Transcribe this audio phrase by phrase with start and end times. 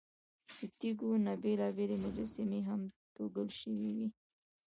[0.55, 2.81] له تیږو نه بېلابېلې مجسمې هم
[3.15, 4.07] توږل شوې وې.